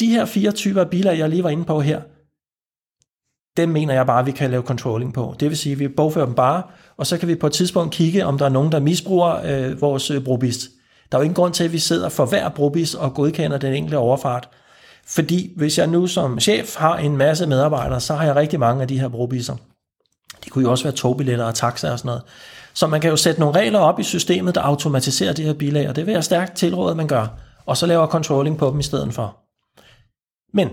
De 0.00 0.06
her 0.06 0.24
fire 0.24 0.52
typer 0.52 0.80
af 0.80 0.90
biler, 0.90 1.12
jeg 1.12 1.28
lige 1.28 1.44
var 1.44 1.50
inde 1.50 1.64
på 1.64 1.80
her, 1.80 2.02
dem 3.56 3.68
mener 3.68 3.94
jeg 3.94 4.06
bare, 4.06 4.24
vi 4.24 4.30
kan 4.30 4.50
lave 4.50 4.62
controlling 4.62 5.14
på. 5.14 5.34
Det 5.40 5.48
vil 5.48 5.58
sige, 5.58 5.72
at 5.72 5.78
vi 5.78 5.88
bogfører 5.88 6.26
dem 6.26 6.34
bare, 6.34 6.62
og 6.96 7.06
så 7.06 7.18
kan 7.18 7.28
vi 7.28 7.34
på 7.34 7.46
et 7.46 7.52
tidspunkt 7.52 7.94
kigge, 7.94 8.26
om 8.26 8.38
der 8.38 8.44
er 8.44 8.48
nogen, 8.48 8.72
der 8.72 8.80
misbruger 8.80 9.40
øh, 9.44 9.80
vores 9.80 10.10
øh, 10.10 10.24
brobist. 10.24 10.70
Der 11.12 11.18
er 11.18 11.22
jo 11.22 11.24
ingen 11.24 11.34
grund 11.34 11.54
til, 11.54 11.64
at 11.64 11.72
vi 11.72 11.78
sidder 11.78 12.08
for 12.08 12.26
hver 12.26 12.48
brobist 12.48 12.94
og 12.94 13.14
godkender 13.14 13.58
den 13.58 13.74
enkelte 13.74 13.98
overfart. 13.98 14.48
Fordi 15.06 15.52
hvis 15.56 15.78
jeg 15.78 15.86
nu 15.86 16.06
som 16.06 16.40
chef 16.40 16.76
har 16.76 16.96
en 16.96 17.16
masse 17.16 17.46
medarbejdere, 17.46 18.00
så 18.00 18.14
har 18.14 18.24
jeg 18.24 18.36
rigtig 18.36 18.60
mange 18.60 18.82
af 18.82 18.88
de 18.88 19.00
her 19.00 19.08
brobiser. 19.08 19.56
Det 20.52 20.54
kunne 20.54 20.64
jo 20.64 20.70
også 20.70 20.84
være 20.84 20.92
togbilletter 20.92 21.44
og 21.44 21.54
taxa 21.54 21.92
og 21.92 21.98
sådan 21.98 22.08
noget. 22.08 22.22
Så 22.74 22.86
man 22.86 23.00
kan 23.00 23.10
jo 23.10 23.16
sætte 23.16 23.40
nogle 23.40 23.60
regler 23.60 23.78
op 23.78 24.00
i 24.00 24.02
systemet, 24.02 24.54
der 24.54 24.60
automatiserer 24.60 25.32
de 25.32 25.42
her 25.42 25.52
bilag, 25.52 25.88
og 25.88 25.96
det 25.96 26.06
vil 26.06 26.12
jeg 26.12 26.24
stærkt 26.24 26.56
tilråde, 26.56 26.90
at 26.90 26.96
man 26.96 27.08
gør. 27.08 27.26
Og 27.66 27.76
så 27.76 27.86
laver 27.86 28.06
controlling 28.06 28.58
på 28.58 28.70
dem 28.70 28.80
i 28.80 28.82
stedet 28.82 29.14
for. 29.14 29.36
Men 30.54 30.68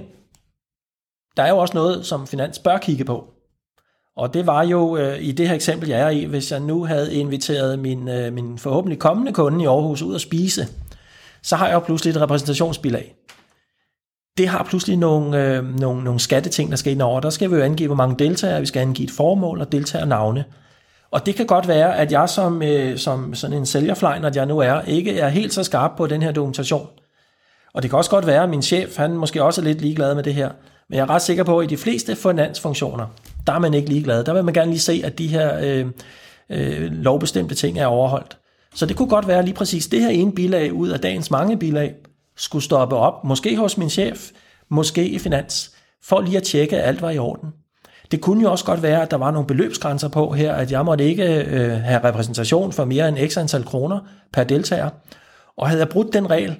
der 1.37 1.43
er 1.43 1.49
jo 1.49 1.57
også 1.57 1.73
noget, 1.73 2.05
som 2.05 2.27
Finans 2.27 2.59
bør 2.59 2.77
kigge 2.77 3.05
på. 3.05 3.33
Og 4.15 4.33
det 4.33 4.47
var 4.47 4.63
jo 4.63 4.97
øh, 4.97 5.21
i 5.21 5.31
det 5.31 5.47
her 5.47 5.55
eksempel, 5.55 5.89
jeg 5.89 5.99
er 5.99 6.09
i, 6.09 6.23
hvis 6.23 6.51
jeg 6.51 6.59
nu 6.59 6.85
havde 6.85 7.15
inviteret 7.15 7.79
min, 7.79 8.07
øh, 8.07 8.33
min 8.33 8.57
forhåbentlig 8.57 8.99
kommende 8.99 9.33
kunde 9.33 9.63
i 9.63 9.67
Aarhus 9.67 10.01
ud 10.01 10.15
at 10.15 10.21
spise, 10.21 10.67
så 11.43 11.55
har 11.55 11.67
jeg 11.67 11.73
jo 11.73 11.79
pludselig 11.79 12.11
et 12.11 12.21
repræsentationsbilag. 12.21 13.15
Det 14.39 14.47
har 14.47 14.63
pludselig 14.63 14.97
nogle, 14.97 15.45
øh, 15.45 15.79
nogle, 15.79 16.03
nogle 16.03 16.19
skatteting, 16.19 16.71
der 16.71 16.77
skal 16.77 16.91
ind 16.91 17.01
over. 17.01 17.19
Der 17.19 17.29
skal 17.29 17.51
vi 17.51 17.55
jo 17.55 17.61
angive, 17.61 17.87
hvor 17.87 17.95
mange 17.95 18.15
deltagere, 18.19 18.59
vi 18.59 18.65
skal 18.65 18.79
angive 18.79 19.05
et 19.05 19.11
formål 19.11 19.61
og 19.61 19.71
deltagernavne. 19.71 20.45
Og 21.11 21.25
det 21.25 21.35
kan 21.35 21.45
godt 21.45 21.67
være, 21.67 21.97
at 21.97 22.11
jeg 22.11 22.29
som, 22.29 22.61
øh, 22.63 22.97
som 22.97 23.33
sådan 23.33 23.57
en 23.57 23.65
sælgerflejn, 23.65 24.25
at 24.25 24.35
jeg 24.35 24.45
nu 24.45 24.59
er, 24.59 24.81
ikke 24.81 25.19
er 25.19 25.29
helt 25.29 25.53
så 25.53 25.63
skarp 25.63 25.91
på 25.97 26.07
den 26.07 26.21
her 26.21 26.31
dokumentation. 26.31 26.87
Og 27.73 27.83
det 27.83 27.91
kan 27.91 27.97
også 27.97 28.09
godt 28.09 28.27
være, 28.27 28.43
at 28.43 28.49
min 28.49 28.61
chef, 28.61 28.97
han 28.97 29.11
måske 29.13 29.43
også 29.43 29.61
er 29.61 29.65
lidt 29.65 29.81
ligeglad 29.81 30.15
med 30.15 30.23
det 30.23 30.33
her. 30.33 30.49
Men 30.89 30.97
jeg 30.97 31.01
er 31.01 31.09
ret 31.09 31.21
sikker 31.21 31.43
på, 31.43 31.59
at 31.59 31.71
i 31.71 31.75
de 31.75 31.77
fleste 31.77 32.15
finansfunktioner, 32.15 33.05
der 33.47 33.53
er 33.53 33.59
man 33.59 33.73
ikke 33.73 33.89
ligeglad. 33.89 34.23
Der 34.23 34.33
vil 34.33 34.43
man 34.43 34.53
gerne 34.53 34.71
lige 34.71 34.79
se, 34.79 35.01
at 35.05 35.17
de 35.17 35.27
her 35.27 35.59
øh, 35.61 35.85
øh, 36.49 36.91
lovbestemte 36.91 37.55
ting 37.55 37.79
er 37.79 37.85
overholdt. 37.85 38.37
Så 38.75 38.85
det 38.85 38.97
kunne 38.97 39.09
godt 39.09 39.27
være 39.27 39.45
lige 39.45 39.55
præcis 39.55 39.87
det 39.87 40.01
her 40.01 40.09
ene 40.09 40.31
bilag 40.31 40.73
ud 40.73 40.89
af 40.89 40.99
dagens 40.99 41.31
mange 41.31 41.57
bilag, 41.57 41.93
skulle 42.39 42.63
stoppe 42.63 42.95
op, 42.95 43.23
måske 43.23 43.57
hos 43.57 43.77
min 43.77 43.89
chef, 43.89 44.31
måske 44.69 45.07
i 45.07 45.19
finans, 45.19 45.75
for 46.03 46.21
lige 46.21 46.37
at 46.37 46.43
tjekke, 46.43 46.77
at 46.77 46.87
alt 46.87 47.01
var 47.01 47.09
i 47.09 47.17
orden. 47.17 47.49
Det 48.11 48.21
kunne 48.21 48.41
jo 48.41 48.51
også 48.51 48.65
godt 48.65 48.83
være, 48.83 49.01
at 49.01 49.11
der 49.11 49.17
var 49.17 49.31
nogle 49.31 49.47
beløbsgrænser 49.47 50.07
på 50.07 50.31
her, 50.31 50.53
at 50.53 50.71
jeg 50.71 50.85
måtte 50.85 51.03
ikke 51.03 51.45
øh, 51.45 51.71
have 51.71 52.03
repræsentation 52.03 52.73
for 52.73 52.85
mere 52.85 53.09
end 53.09 53.29
x 53.29 53.37
antal 53.37 53.63
kroner 53.63 53.99
per 54.33 54.43
deltager. 54.43 54.89
Og 55.57 55.67
havde 55.67 55.79
jeg 55.79 55.89
brudt 55.89 56.13
den 56.13 56.29
regel, 56.29 56.57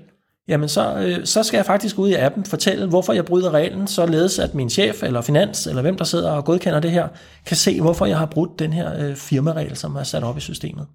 jamen 0.48 0.70
så, 0.70 0.96
øh, 0.98 1.26
så 1.26 1.44
skal 1.44 1.58
jeg 1.58 1.66
faktisk 1.66 2.00
ud 2.00 2.10
i 2.10 2.14
appen 2.14 2.46
fortælle, 2.46 2.88
hvorfor 2.88 3.14
jeg 3.14 3.26
bryder 3.26 3.52
reglen, 3.52 3.88
således 3.88 4.40
at 4.40 4.56
min 4.56 4.70
chef 4.70 5.04
eller 5.04 5.22
finans, 5.22 5.68
eller 5.68 5.82
hvem 5.82 5.98
der 5.98 6.06
sidder 6.06 6.32
og 6.32 6.46
godkender 6.46 6.80
det 6.80 6.92
her, 6.92 7.08
kan 7.46 7.58
se, 7.58 7.82
hvorfor 7.82 8.06
jeg 8.06 8.18
har 8.18 8.26
brudt 8.26 8.60
den 8.60 8.74
her 8.74 9.00
øh, 9.00 9.16
firmaregel, 9.16 9.76
som 9.76 9.96
er 9.96 10.04
sat 10.04 10.24
op 10.24 10.38
i 10.38 10.42
systemet. 10.42 10.88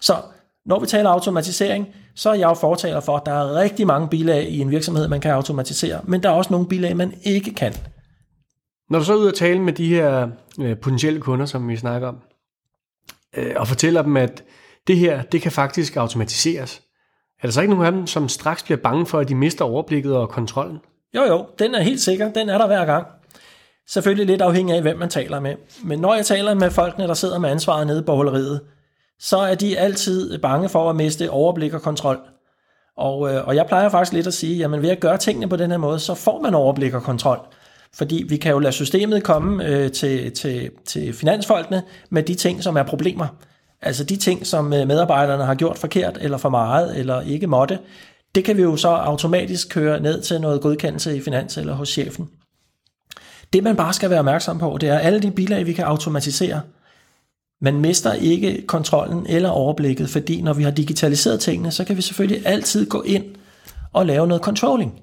Så 0.00 0.14
når 0.68 0.80
vi 0.80 0.86
taler 0.86 1.10
automatisering, 1.10 1.88
så 2.14 2.30
er 2.30 2.34
jeg 2.34 2.48
jo 2.48 2.54
fortaler 2.54 3.00
for, 3.00 3.16
at 3.16 3.26
der 3.26 3.32
er 3.32 3.54
rigtig 3.54 3.86
mange 3.86 4.08
bilag 4.08 4.48
i 4.48 4.58
en 4.58 4.70
virksomhed, 4.70 5.08
man 5.08 5.20
kan 5.20 5.30
automatisere, 5.30 6.00
men 6.04 6.22
der 6.22 6.28
er 6.28 6.32
også 6.32 6.52
nogle 6.52 6.68
bilag, 6.68 6.96
man 6.96 7.14
ikke 7.22 7.54
kan. 7.54 7.74
Når 8.90 8.98
du 8.98 9.04
så 9.04 9.12
er 9.12 9.16
ude 9.16 9.28
og 9.28 9.34
tale 9.34 9.60
med 9.60 9.72
de 9.72 9.88
her 9.88 10.28
øh, 10.60 10.78
potentielle 10.78 11.20
kunder, 11.20 11.46
som 11.46 11.68
vi 11.68 11.76
snakker 11.76 12.08
om, 12.08 12.18
øh, 13.36 13.52
og 13.56 13.68
fortæller 13.68 14.02
dem, 14.02 14.16
at 14.16 14.44
det 14.86 14.96
her, 14.96 15.22
det 15.22 15.42
kan 15.42 15.52
faktisk 15.52 15.96
automatiseres, 15.96 16.82
er 17.42 17.46
der 17.46 17.52
så 17.52 17.60
ikke 17.60 17.74
nogen 17.74 17.86
af 17.86 17.92
dem, 17.92 18.06
som 18.06 18.28
straks 18.28 18.62
bliver 18.62 18.78
bange 18.78 19.06
for, 19.06 19.18
at 19.18 19.28
de 19.28 19.34
mister 19.34 19.64
overblikket 19.64 20.16
og 20.16 20.28
kontrollen? 20.28 20.78
Jo, 21.14 21.22
jo, 21.22 21.46
den 21.58 21.74
er 21.74 21.82
helt 21.82 22.00
sikker. 22.00 22.32
Den 22.32 22.48
er 22.48 22.58
der 22.58 22.66
hver 22.66 22.84
gang. 22.84 23.06
Selvfølgelig 23.88 24.26
lidt 24.26 24.42
afhængig 24.42 24.76
af, 24.76 24.82
hvem 24.82 24.98
man 24.98 25.08
taler 25.08 25.40
med. 25.40 25.54
Men 25.84 25.98
når 25.98 26.14
jeg 26.14 26.26
taler 26.26 26.54
med 26.54 26.70
folkene, 26.70 27.06
der 27.06 27.14
sidder 27.14 27.38
med 27.38 27.50
ansvaret 27.50 27.86
nede 27.86 28.02
på 28.02 28.14
holderiet, 28.14 28.60
så 29.20 29.38
er 29.38 29.54
de 29.54 29.78
altid 29.78 30.38
bange 30.38 30.68
for 30.68 30.90
at 30.90 30.96
miste 30.96 31.30
overblik 31.30 31.74
og 31.74 31.82
kontrol. 31.82 32.18
Og, 32.96 33.34
øh, 33.34 33.46
og 33.46 33.56
jeg 33.56 33.66
plejer 33.66 33.88
faktisk 33.88 34.12
lidt 34.12 34.26
at 34.26 34.34
sige, 34.34 34.56
jamen 34.56 34.82
ved 34.82 34.90
at 34.90 35.00
gøre 35.00 35.18
tingene 35.18 35.48
på 35.48 35.56
den 35.56 35.70
her 35.70 35.78
måde, 35.78 35.98
så 35.98 36.14
får 36.14 36.40
man 36.40 36.54
overblik 36.54 36.94
og 36.94 37.02
kontrol. 37.02 37.38
Fordi 37.94 38.24
vi 38.28 38.36
kan 38.36 38.52
jo 38.52 38.58
lade 38.58 38.72
systemet 38.72 39.22
komme 39.22 39.64
øh, 39.64 39.92
til, 39.92 40.32
til, 40.32 40.70
til 40.86 41.12
finansfolkene 41.12 41.82
med 42.10 42.22
de 42.22 42.34
ting, 42.34 42.62
som 42.62 42.76
er 42.76 42.82
problemer. 42.82 43.26
Altså 43.82 44.04
de 44.04 44.16
ting, 44.16 44.46
som 44.46 44.72
øh, 44.72 44.88
medarbejderne 44.88 45.44
har 45.44 45.54
gjort 45.54 45.78
forkert, 45.78 46.18
eller 46.20 46.38
for 46.38 46.48
meget, 46.48 46.98
eller 46.98 47.20
ikke 47.20 47.46
måtte, 47.46 47.78
det 48.34 48.44
kan 48.44 48.56
vi 48.56 48.62
jo 48.62 48.76
så 48.76 48.88
automatisk 48.88 49.68
køre 49.68 50.00
ned 50.00 50.22
til 50.22 50.40
noget 50.40 50.60
godkendelse 50.60 51.16
i 51.16 51.20
finans 51.20 51.56
eller 51.56 51.74
hos 51.74 51.88
chefen. 51.88 52.28
Det 53.52 53.62
man 53.62 53.76
bare 53.76 53.92
skal 53.92 54.10
være 54.10 54.18
opmærksom 54.18 54.58
på, 54.58 54.78
det 54.80 54.88
er 54.88 54.98
alle 54.98 55.22
de 55.22 55.30
bilag, 55.30 55.66
vi 55.66 55.72
kan 55.72 55.84
automatisere. 55.84 56.60
Man 57.60 57.80
mister 57.80 58.12
ikke 58.12 58.66
kontrollen 58.66 59.26
eller 59.28 59.48
overblikket, 59.48 60.10
fordi 60.10 60.42
når 60.42 60.52
vi 60.52 60.62
har 60.62 60.70
digitaliseret 60.70 61.40
tingene, 61.40 61.70
så 61.70 61.84
kan 61.84 61.96
vi 61.96 62.02
selvfølgelig 62.02 62.46
altid 62.46 62.86
gå 62.86 63.02
ind 63.02 63.24
og 63.92 64.06
lave 64.06 64.26
noget 64.26 64.42
controlling. 64.42 65.00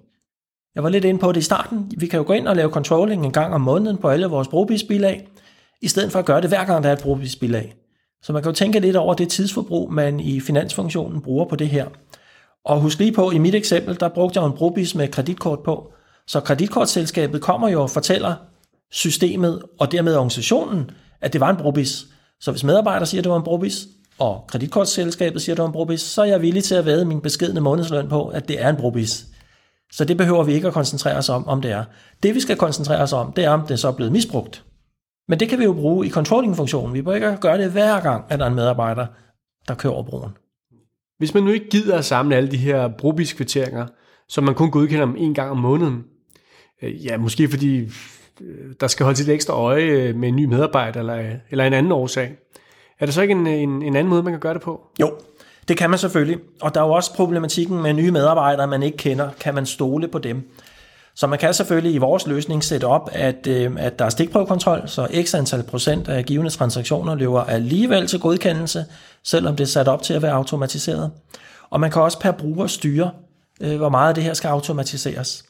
Jeg 0.76 0.84
var 0.84 0.90
lidt 0.90 1.06
inde 1.06 1.20
på 1.20 1.32
det 1.32 1.40
i 1.40 1.44
starten. 1.44 1.92
Vi 1.98 2.08
kan 2.08 2.18
jo 2.18 2.24
gå 2.28 2.34
ind 2.34 2.48
og 2.48 2.56
lave 2.56 2.72
controlling 2.72 3.26
en 3.26 3.32
gang 3.32 3.54
om 3.54 3.62
måneden 3.62 3.98
på 3.98 4.10
alle 4.10 4.28
vores 4.28 4.48
brugbisbilag, 4.48 5.28
i 5.82 5.88
stedet 5.88 6.12
for 6.12 6.20
at 6.20 6.26
gøre 6.26 6.42
det 6.42 6.50
hver 6.50 6.66
gang, 6.66 6.84
der 6.84 6.90
er 6.90 6.94
et 6.94 7.02
brugbisbilag. 7.02 7.76
Så 8.22 8.34
man 8.34 8.42
kan 8.42 8.52
jo 8.52 8.56
tænke 8.56 8.80
lidt 8.80 8.96
over 8.96 9.14
det 9.14 9.30
tidsforbrug, 9.30 9.94
man 9.94 10.20
i 10.20 10.40
finansfunktionen 10.40 11.22
bruger 11.22 11.46
på 11.46 11.56
det 11.56 11.70
her. 11.70 11.86
Og 12.66 12.82
husk 12.82 13.00
lige 13.00 13.12
på, 13.12 13.32
i 13.32 13.38
mit 13.38 13.56
eksempel, 13.56 14.00
der 14.00 14.10
brugte 14.10 14.40
jeg 14.40 14.48
en 14.48 14.54
brobis 14.54 14.96
med 14.96 15.08
kreditkort 15.08 15.60
på. 15.60 15.92
Så 16.28 16.40
kreditkortselskabet 16.40 17.42
kommer 17.42 17.70
jo 17.70 17.82
og 17.82 17.90
fortæller 17.90 18.36
systemet 18.92 19.62
og 19.80 19.92
dermed 19.92 20.16
organisationen, 20.16 20.90
at 21.22 21.34
det 21.34 21.42
var 21.42 21.50
en 21.50 21.58
brobis. 21.58 22.06
Så 22.42 22.52
hvis 22.52 22.64
medarbejder 22.64 23.06
siger, 23.06 23.22
at 23.22 23.24
det 23.24 23.30
var 23.30 23.38
en 23.38 23.44
brobis, 23.44 23.88
og 24.20 24.46
kreditkortselskabet 24.48 25.42
siger, 25.42 25.54
at 25.54 25.58
det 25.58 25.62
var 25.62 25.68
en 25.68 25.74
brobis, 25.74 26.02
så 26.02 26.22
er 26.22 26.26
jeg 26.26 26.42
villig 26.42 26.64
til 26.64 26.76
at 26.76 26.86
væde 26.86 27.06
min 27.06 27.22
beskedne 27.22 27.62
månedsløn 27.62 28.10
på, 28.10 28.28
at 28.28 28.48
det 28.48 28.62
er 28.62 28.70
en 28.70 28.76
brobis. 28.76 29.26
Så 29.92 30.06
det 30.06 30.18
behøver 30.18 30.44
vi 30.44 30.54
ikke 30.54 30.68
at 30.68 30.74
koncentrere 30.74 31.18
os 31.18 31.30
om, 31.30 31.48
om 31.48 31.62
det 31.62 31.72
er. 31.72 31.84
Det 32.24 32.36
vi 32.36 32.40
skal 32.40 32.58
koncentrere 32.58 33.02
os 33.02 33.14
om, 33.14 33.32
det 33.32 33.44
er, 33.44 33.50
om 33.50 33.68
det 33.68 33.80
så 33.80 33.88
er 33.88 33.92
blevet 33.92 34.12
misbrugt. 34.12 34.66
Men 35.28 35.40
det 35.40 35.50
kan 35.50 35.60
vi 35.60 35.64
jo 35.64 35.74
bruge 35.74 36.08
i 36.08 36.10
controlling-funktionen. 36.10 36.94
Vi 36.94 37.02
bør 37.02 37.16
ikke 37.16 37.38
gøre 37.42 37.58
det 37.58 37.72
hver 37.72 38.02
gang, 38.02 38.26
at 38.30 38.40
der 38.40 38.46
er 38.46 38.50
en 38.50 38.56
medarbejder, 38.56 39.08
der 39.68 39.76
kører 39.76 39.94
over 39.94 40.04
broen. 40.04 40.32
Hvis 41.18 41.34
man 41.34 41.44
nu 41.44 41.50
ikke 41.50 41.70
gider 41.70 41.98
at 41.98 42.06
samle 42.06 42.36
alle 42.36 42.52
de 42.52 42.58
her 42.58 42.88
brobiskvitteringer, 42.88 43.88
som 44.30 44.44
man 44.44 44.56
kun 44.56 44.72
godkender 44.72 45.06
dem 45.06 45.16
en 45.18 45.34
gang 45.34 45.52
om 45.52 45.58
måneden, 45.58 46.04
øh, 46.84 47.06
ja, 47.06 47.18
måske 47.18 47.50
fordi 47.50 47.90
Øh, 48.42 48.74
der 48.80 48.88
skal 48.88 49.04
holde 49.04 49.18
sit 49.18 49.30
ekstra 49.30 49.54
øje 49.54 49.84
øh, 49.84 50.16
med 50.16 50.30
en 50.30 50.36
ny 50.36 50.46
medarbejder 50.46 51.00
eller, 51.00 51.36
eller 51.52 51.66
en 51.66 51.74
anden 51.74 51.92
årsag, 51.92 52.36
er 53.00 53.06
der 53.06 53.14
så 53.14 53.22
ikke 53.22 53.32
en, 53.32 53.48
en, 53.48 53.84
en 53.84 53.96
anden 53.96 54.08
måde, 54.10 54.24
man 54.24 54.34
kan 54.34 54.40
gøre 54.40 54.54
det 54.54 54.62
på? 54.62 54.82
Jo, 55.00 55.14
Det 55.68 55.78
kan 55.78 55.90
man 55.90 56.00
selvfølgelig, 56.00 56.38
og 56.62 56.76
der 56.76 56.82
er 56.82 56.86
jo 56.86 56.92
også 56.92 57.16
problematikken 57.16 57.82
med 57.82 57.94
nye 57.94 58.12
medarbejdere, 58.12 58.68
man 58.68 58.84
ikke 58.84 58.98
kender. 58.98 59.30
Kan 59.40 59.56
man 59.56 59.66
stole 59.66 60.08
på 60.08 60.20
dem? 60.20 60.50
Så 61.16 61.28
man 61.28 61.40
kan 61.40 61.54
selvfølgelig 61.54 61.94
i 61.94 61.98
vores 61.98 62.28
løsning 62.28 62.64
sætte 62.64 62.86
op, 62.86 63.10
at, 63.14 63.48
øh, 63.48 63.72
at 63.78 64.00
der 64.00 64.06
er 64.06 64.10
stikprøvekontrol, 64.10 64.84
så 64.86 65.08
x 65.24 65.36
antal 65.36 65.64
procent 65.64 66.08
af 66.08 66.26
givende 66.26 66.52
transaktioner 66.52 67.16
løber 67.16 67.44
alligevel 67.44 68.08
til 68.08 68.20
godkendelse, 68.20 68.86
selvom 69.24 69.56
det 69.56 69.64
er 69.64 69.68
sat 69.68 69.88
op 69.88 70.02
til 70.02 70.14
at 70.14 70.22
være 70.22 70.32
automatiseret. 70.32 71.12
Og 71.70 71.80
man 71.80 71.92
kan 71.92 72.02
også 72.02 72.20
per 72.20 72.32
bruger 72.32 72.68
styre, 72.68 73.12
øh, 73.62 73.78
hvor 73.78 73.90
meget 73.90 74.10
af 74.10 74.16
det 74.16 74.24
her 74.24 74.34
skal 74.34 74.48
automatiseres. 74.48 75.46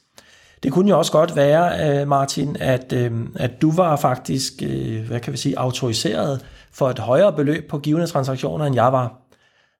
Det 0.63 0.71
kunne 0.71 0.89
jo 0.89 0.97
også 0.97 1.12
godt 1.12 1.35
være, 1.35 2.00
øh, 2.01 2.07
Martin, 2.07 2.57
at, 2.59 2.93
øh, 2.93 3.12
at 3.35 3.62
du 3.62 3.71
var 3.71 3.95
faktisk, 3.95 4.53
øh, 4.63 5.07
hvad 5.07 5.19
kan 5.19 5.33
vi 5.33 5.38
sige, 5.38 5.59
autoriseret 5.59 6.45
for 6.74 6.89
et 6.89 7.00
højere 7.00 7.33
beløb 7.33 7.69
på 7.69 7.79
givende 7.79 8.07
transaktioner, 8.07 8.65
end 8.65 8.75
jeg 8.75 8.93
var. 8.93 9.21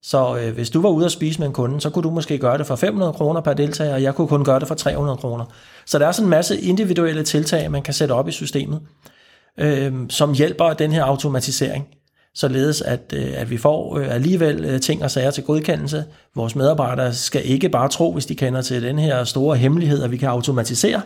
Så 0.02 0.38
øh, 0.38 0.54
hvis 0.54 0.70
du 0.70 0.82
var 0.82 0.90
ude 0.90 1.06
at 1.06 1.12
spise 1.12 1.40
med 1.40 1.48
en 1.48 1.54
kunde, 1.54 1.82
så 1.82 1.90
kunne 1.90 2.04
du 2.04 2.10
måske 2.10 2.38
gøre 2.38 2.58
det 2.58 2.68
for 2.68 2.76
500 2.76 3.14
kroner 3.14 3.42
per 3.42 3.54
deltager, 3.54 3.94
og 3.94 4.04
jeg 4.04 4.16
kunne 4.16 4.28
kun 4.28 4.44
gøre 4.44 4.60
det 4.60 4.68
for 4.68 4.76
300 4.76 5.18
kroner. 5.18 5.46
Så 5.86 6.00
der 6.00 6.08
er 6.08 6.12
sådan 6.12 6.26
en 6.26 6.30
masse 6.30 6.62
individuelle 6.62 7.24
tiltag, 7.24 7.72
man 7.72 7.82
kan 7.82 7.94
sætte 7.94 8.12
op 8.12 8.28
i 8.28 8.32
systemet, 8.32 8.82
øh, 9.60 9.94
som 10.10 10.34
hjælper 10.34 10.74
den 10.74 10.92
her 10.92 11.04
automatisering, 11.04 11.88
således 12.36 12.82
at, 12.82 13.14
øh, 13.16 13.34
at 13.36 13.50
vi 13.50 13.58
får 13.58 13.98
øh, 13.98 14.14
alligevel 14.16 14.66
øh, 14.66 14.82
ting 14.82 15.04
og 15.04 15.12
sager 15.12 15.32
til 15.32 15.44
godkendelse. 15.44 16.06
Vores 16.36 16.56
medarbejdere 16.56 17.14
skal 17.14 17.42
ikke 17.46 17.70
bare 17.70 17.90
tro, 17.90 18.14
hvis 18.14 18.26
de 18.26 18.36
kender 18.36 18.62
til 18.62 18.84
den 18.84 19.00
her 19.00 19.24
store 19.24 19.58
hemmelighed, 19.58 20.04
at 20.04 20.12
vi 20.12 20.18
kan 20.18 20.30
automatisere, 20.30 21.02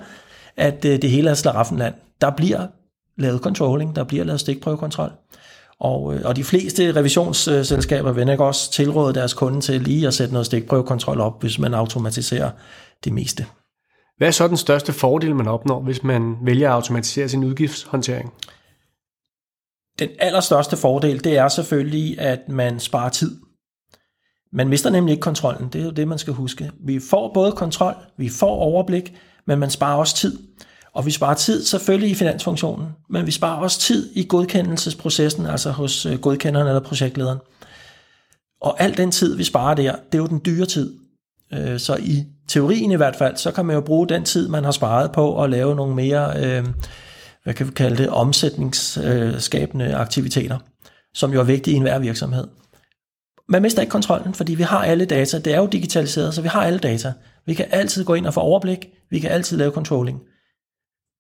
at 0.58 0.86
øh, 0.86 1.02
det 1.02 1.10
hele 1.10 1.30
er 1.30 1.34
slaraffenland. 1.34 1.94
Der 2.22 2.30
bliver 2.30 2.68
lavet 3.18 3.42
controlling, 3.42 3.96
der 3.96 4.04
bliver 4.04 4.24
lavet 4.24 4.40
stikprøvekontrol. 4.40 5.12
Og, 5.80 6.16
øh, 6.16 6.22
og 6.26 6.36
de 6.36 6.44
fleste 6.44 6.92
revisionsselskaber 6.96 8.12
vil 8.12 8.30
ikke 8.30 8.44
også 8.44 8.72
tilråde 8.72 9.14
deres 9.14 9.34
kunde 9.34 9.62
til 9.62 9.82
lige 9.82 10.08
at 10.08 10.14
sætte 10.14 10.34
noget 10.34 10.46
stikprøvekontrol 10.46 11.22
op, 11.22 11.42
hvis 11.42 11.60
man 11.60 11.74
automatiserer 11.74 12.52
det 13.04 13.14
meste. 13.14 13.46
Hvad 14.18 14.28
er 14.28 14.32
så 14.32 14.48
den 14.48 14.58
største 14.58 14.94
fordel, 14.94 15.36
man 15.36 15.48
opnår, 15.48 15.82
hvis 15.82 16.04
man 16.04 16.36
vælger 16.42 16.70
at 16.70 16.76
automatisere 16.76 17.30
sin 17.30 17.44
udgiftshåndtering? 17.44 18.34
Den 20.00 20.10
allerstørste 20.20 20.78
fordel, 20.78 21.24
det 21.24 21.38
er 21.38 21.48
selvfølgelig, 21.48 22.20
at 22.20 22.50
man 22.50 22.80
sparer 22.80 23.10
tid. 23.10 23.38
Man 24.54 24.68
mister 24.68 24.90
nemlig 24.90 25.12
ikke 25.12 25.22
kontrollen, 25.22 25.70
det 25.74 25.82
er 25.82 25.86
jo 25.86 25.92
det, 25.92 26.08
man 26.08 26.18
skal 26.18 26.34
huske. 26.34 26.72
Vi 26.80 27.00
får 27.00 27.34
både 27.34 27.52
kontrol, 27.52 27.96
vi 28.18 28.30
får 28.30 28.56
overblik, 28.56 29.14
men 29.46 29.60
man 29.60 29.70
sparer 29.70 29.98
også 29.98 30.16
tid. 30.16 30.38
Og 30.94 31.06
vi 31.06 31.12
sparer 31.12 31.34
tid 31.34 31.64
selvfølgelig 31.64 32.10
i 32.10 32.16
finansfunktionen, 32.16 32.88
men 33.10 33.26
vi 33.26 33.32
sparer 33.32 33.62
også 33.62 33.80
tid 33.80 34.12
i 34.16 34.26
godkendelsesprocessen, 34.30 35.46
altså 35.46 35.72
hos 35.72 36.06
øh, 36.06 36.20
godkenderen 36.20 36.68
eller 36.68 36.80
projektlederen. 36.80 37.40
Og 38.62 38.82
al 38.82 38.98
den 38.98 39.12
tid, 39.12 39.36
vi 39.36 39.44
sparer 39.44 39.76
der, 39.76 39.96
det 40.12 40.18
er 40.18 40.22
jo 40.22 40.28
den 40.28 40.42
dyre 40.46 40.66
tid. 40.66 40.94
Øh, 41.54 41.80
så 41.80 41.96
i 41.96 42.26
teorien 42.48 42.92
i 42.92 42.96
hvert 42.96 43.16
fald, 43.16 43.38
så 43.38 43.52
kan 43.52 43.66
man 43.66 43.74
jo 43.74 43.82
bruge 43.82 44.08
den 44.08 44.26
tid, 44.26 44.48
man 44.48 44.64
har 44.64 44.72
sparet 44.72 45.12
på 45.12 45.44
at 45.44 45.50
lave 45.50 45.76
nogle 45.76 45.96
mere, 45.96 46.34
øh, 46.38 46.66
hvad 47.44 47.54
kan 47.54 47.68
vi 47.68 47.72
kalde 47.72 47.98
det, 47.98 48.10
omsætningsskabende 48.10 49.96
aktiviteter, 49.96 50.58
som 51.14 51.34
jo 51.34 51.40
er 51.40 51.44
vigtige 51.44 51.74
i 51.74 51.78
enhver 51.78 52.00
virksomhed. 52.00 52.48
Man 53.50 53.62
mister 53.62 53.82
ikke 53.82 53.92
kontrollen, 53.92 54.34
fordi 54.34 54.56
vi 54.56 54.64
har 54.64 54.84
alle 54.84 55.06
data. 55.06 55.40
Det 55.40 55.54
er 55.54 55.60
jo 55.60 55.68
digitaliseret, 55.68 56.34
så 56.34 56.42
vi 56.42 56.48
har 56.48 56.64
alle 56.64 56.80
data. 56.80 57.14
Vi 57.46 57.54
kan 57.54 57.66
altid 57.72 58.06
gå 58.06 58.14
ind 58.14 58.28
og 58.28 58.34
få 58.34 58.40
overblik. 58.40 58.90
Vi 59.10 59.20
kan 59.20 59.32
altid 59.32 59.58
lave 59.58 59.72
controlling. 59.72 60.22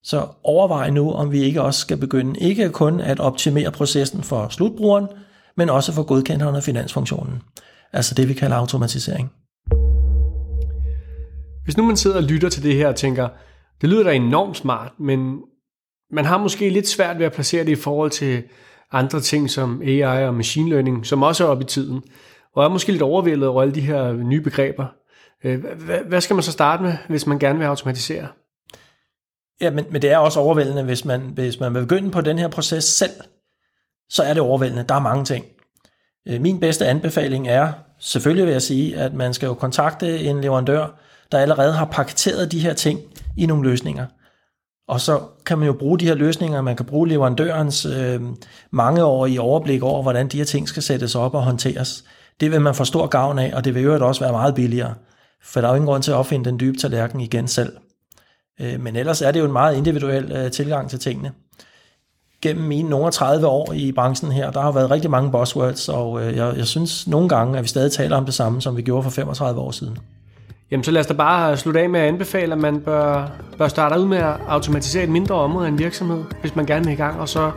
Så 0.03 0.27
overvej 0.43 0.89
nu, 0.89 1.11
om 1.11 1.31
vi 1.31 1.39
ikke 1.39 1.61
også 1.61 1.79
skal 1.79 1.97
begynde 1.97 2.39
ikke 2.39 2.69
kun 2.69 2.99
at 2.99 3.19
optimere 3.19 3.71
processen 3.71 4.23
for 4.23 4.47
slutbrugeren, 4.49 5.07
men 5.57 5.69
også 5.69 5.93
for 5.93 6.03
godkenderen 6.03 6.55
af 6.55 6.63
finansfunktionen. 6.63 7.41
Altså 7.93 8.15
det, 8.15 8.27
vi 8.29 8.33
kalder 8.33 8.55
automatisering. 8.55 9.31
Hvis 11.63 11.77
nu 11.77 11.85
man 11.85 11.97
sidder 11.97 12.17
og 12.17 12.23
lytter 12.23 12.49
til 12.49 12.63
det 12.63 12.75
her 12.75 12.88
og 12.88 12.95
tænker, 12.95 13.27
det 13.81 13.89
lyder 13.89 14.03
da 14.03 14.11
enormt 14.11 14.57
smart, 14.57 14.91
men 14.99 15.38
man 16.11 16.25
har 16.25 16.37
måske 16.37 16.69
lidt 16.69 16.87
svært 16.87 17.19
ved 17.19 17.25
at 17.25 17.33
placere 17.33 17.65
det 17.65 17.71
i 17.71 17.75
forhold 17.75 18.11
til 18.11 18.43
andre 18.91 19.21
ting 19.21 19.49
som 19.49 19.81
AI 19.81 20.25
og 20.25 20.33
machine 20.33 20.69
learning, 20.69 21.05
som 21.05 21.23
også 21.23 21.45
er 21.45 21.47
oppe 21.47 21.63
i 21.63 21.67
tiden, 21.67 22.01
og 22.55 22.65
er 22.65 22.69
måske 22.69 22.91
lidt 22.91 23.01
overvældet 23.01 23.49
over 23.49 23.61
alle 23.61 23.75
de 23.75 23.81
her 23.81 24.13
nye 24.13 24.41
begreber. 24.41 24.85
Øh, 25.43 25.63
hvad 26.07 26.21
skal 26.21 26.33
man 26.33 26.43
så 26.43 26.51
starte 26.51 26.83
med, 26.83 26.93
hvis 27.09 27.27
man 27.27 27.39
gerne 27.39 27.59
vil 27.59 27.65
automatisere? 27.65 28.27
Ja, 29.61 29.69
men, 29.69 29.85
men 29.91 30.01
det 30.01 30.11
er 30.11 30.17
også 30.17 30.39
overvældende, 30.39 30.83
hvis 30.83 31.05
man, 31.05 31.21
hvis 31.21 31.59
man 31.59 31.73
vil 31.73 31.79
begynde 31.81 32.11
på 32.11 32.21
den 32.21 32.39
her 32.39 32.47
proces 32.47 32.83
selv, 32.83 33.11
så 34.09 34.23
er 34.23 34.33
det 34.33 34.41
overvældende. 34.41 34.85
Der 34.89 34.95
er 34.95 34.99
mange 34.99 35.25
ting. 35.25 35.45
Øh, 36.27 36.41
min 36.41 36.59
bedste 36.59 36.85
anbefaling 36.87 37.47
er, 37.47 37.73
selvfølgelig 37.99 38.45
vil 38.45 38.51
jeg 38.51 38.61
sige, 38.61 38.97
at 38.97 39.13
man 39.13 39.33
skal 39.33 39.47
jo 39.47 39.53
kontakte 39.53 40.19
en 40.19 40.41
leverandør, 40.41 40.99
der 41.31 41.39
allerede 41.39 41.73
har 41.73 41.85
paketeret 41.85 42.51
de 42.51 42.59
her 42.59 42.73
ting 42.73 42.99
i 43.37 43.45
nogle 43.45 43.69
løsninger. 43.69 44.05
Og 44.89 45.01
så 45.01 45.22
kan 45.46 45.58
man 45.58 45.67
jo 45.67 45.74
bruge 45.74 46.00
de 46.00 46.05
her 46.05 46.15
løsninger, 46.15 46.62
man 46.62 46.75
kan 46.75 46.86
bruge 46.86 47.08
leverandørens 47.08 47.86
øh, 47.86 48.22
mangeårige 48.72 49.41
overblik 49.41 49.84
over, 49.84 50.01
hvordan 50.01 50.27
de 50.27 50.38
her 50.38 50.46
ting 50.46 50.67
skal 50.67 50.84
sættes 50.84 51.15
op 51.15 51.36
og 51.36 51.43
håndteres. 51.43 52.03
Det 52.39 52.51
vil 52.51 52.62
man 52.62 52.75
få 52.75 52.86
stor 52.86 53.08
gavn 53.08 53.39
af, 53.39 53.51
og 53.55 53.65
det 53.65 53.75
vil 53.75 53.84
jo 53.84 54.08
også 54.08 54.22
være 54.22 54.31
meget 54.31 54.55
billigere. 54.55 54.93
For 55.43 55.62
der 55.62 55.67
er 55.67 55.72
jo 55.72 55.75
ingen 55.75 55.88
grund 55.88 56.03
til 56.03 56.12
at 56.12 56.17
opfinde 56.17 56.50
den 56.50 56.60
dybe 56.60 56.77
tallerken 56.77 57.19
igen 57.19 57.48
selv. 57.48 57.74
Øh, 58.62 58.79
men 58.79 58.96
ellers 58.96 59.22
er 59.22 59.31
det 59.31 59.39
jo 59.39 59.46
en 59.46 59.51
meget 59.51 59.77
individuel 59.77 60.31
øh, 60.31 60.51
tilgang 60.51 60.89
til 60.89 61.00
tingene. 61.00 61.31
Gennem 62.41 62.65
mine 62.65 62.89
nogle 62.89 63.12
30 63.12 63.48
år 63.48 63.74
i 63.74 63.91
branchen 63.91 64.31
her, 64.31 64.51
der 64.51 64.62
har 64.62 64.72
været 64.72 64.91
rigtig 64.91 65.12
mange 65.12 65.31
buzzwords, 65.31 65.89
og 65.89 66.22
øh, 66.22 66.36
jeg, 66.36 66.58
jeg 66.58 66.67
synes 66.67 67.08
nogle 67.08 67.29
gange, 67.29 67.58
at 67.58 67.63
vi 67.63 67.67
stadig 67.67 67.91
taler 67.91 68.17
om 68.17 68.25
det 68.25 68.34
samme, 68.34 68.62
som 68.62 68.77
vi 68.77 68.81
gjorde 68.81 69.03
for 69.03 69.10
35 69.10 69.62
år 69.62 69.72
siden. 69.72 69.98
Jamen 70.71 70.83
så 70.83 70.91
lad 70.91 71.01
os 71.01 71.07
da 71.07 71.13
bare 71.13 71.57
slutte 71.57 71.79
af 71.79 71.89
med 71.89 71.99
at 71.99 72.07
anbefale, 72.07 72.53
at 72.53 72.59
man 72.59 72.79
bør, 72.79 73.27
bør 73.57 73.67
starte 73.67 74.01
ud 74.01 74.05
med 74.05 74.17
at 74.17 74.35
automatisere 74.47 75.03
et 75.03 75.09
mindre 75.09 75.35
område 75.35 75.65
af 75.65 75.71
en 75.71 75.79
virksomhed, 75.79 76.23
hvis 76.41 76.55
man 76.55 76.65
gerne 76.65 76.85
vil 76.85 76.93
i 76.93 76.95
gang, 76.95 77.19
og 77.19 77.29
så 77.29 77.51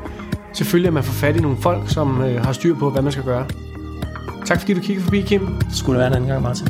selvfølgelig 0.52 0.88
at 0.88 0.94
man 0.94 1.02
får 1.02 1.12
fat 1.12 1.36
i 1.36 1.40
nogle 1.40 1.56
folk, 1.56 1.90
som 1.90 2.22
øh, 2.22 2.44
har 2.44 2.52
styr 2.52 2.74
på, 2.74 2.90
hvad 2.90 3.02
man 3.02 3.12
skal 3.12 3.24
gøre. 3.24 3.46
Tak 4.44 4.60
fordi 4.60 4.74
du 4.74 4.80
kiggede 4.80 5.04
forbi, 5.04 5.20
Kim. 5.20 5.46
Det 5.46 5.76
skulle 5.76 5.98
være 5.98 6.08
en 6.08 6.14
anden 6.14 6.30
gang, 6.30 6.42
Martin. 6.42 6.68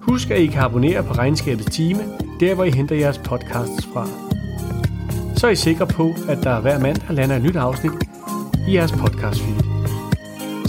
Husk, 0.00 0.30
at 0.30 0.38
I 0.38 0.46
kan 0.46 0.62
abonnere 0.62 1.02
på 1.02 1.12
Regnskabets 1.12 1.76
Time, 1.76 2.00
der 2.40 2.54
hvor 2.54 2.64
I 2.64 2.70
henter 2.70 2.96
jeres 2.96 3.18
podcasts 3.18 3.88
fra. 3.92 4.08
Så 5.36 5.46
er 5.46 5.50
I 5.50 5.56
sikre 5.56 5.86
på, 5.86 6.14
at 6.28 6.38
der 6.42 6.60
hver 6.60 6.78
mandag 6.78 7.14
lander 7.16 7.36
et 7.36 7.42
nyt 7.42 7.56
afsnit 7.56 7.92
i 8.68 8.74
jeres 8.74 8.92
podcast 8.92 9.40
feed. 9.40 9.56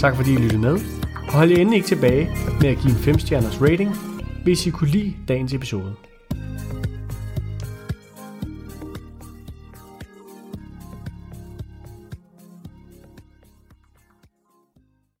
Tak 0.00 0.16
fordi 0.16 0.32
I 0.32 0.36
lyttede 0.36 0.62
med, 0.62 1.01
og 1.32 1.38
hold 1.38 1.50
endelig 1.50 1.76
ikke 1.76 1.88
tilbage 1.88 2.30
med 2.60 2.68
at 2.68 2.78
give 2.78 2.90
en 2.90 3.16
5-stjerners 3.16 3.62
rating, 3.62 3.90
hvis 4.44 4.66
I 4.66 4.70
kunne 4.70 4.90
lide 4.90 5.14
dagens 5.28 5.54
episode. 5.54 5.94